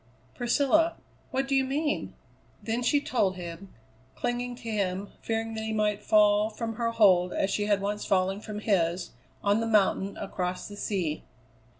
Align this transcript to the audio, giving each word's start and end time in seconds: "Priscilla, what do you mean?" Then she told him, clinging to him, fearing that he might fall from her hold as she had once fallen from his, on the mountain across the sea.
"Priscilla, 0.33 0.95
what 1.29 1.47
do 1.47 1.53
you 1.53 1.63
mean?" 1.63 2.15
Then 2.63 2.81
she 2.81 2.99
told 2.99 3.35
him, 3.35 3.71
clinging 4.15 4.55
to 4.55 4.63
him, 4.71 5.09
fearing 5.21 5.53
that 5.53 5.63
he 5.63 5.73
might 5.73 6.01
fall 6.01 6.49
from 6.49 6.73
her 6.77 6.89
hold 6.89 7.33
as 7.33 7.51
she 7.51 7.65
had 7.67 7.81
once 7.81 8.03
fallen 8.03 8.41
from 8.41 8.61
his, 8.61 9.11
on 9.43 9.59
the 9.59 9.67
mountain 9.67 10.17
across 10.17 10.67
the 10.67 10.75
sea. 10.75 11.23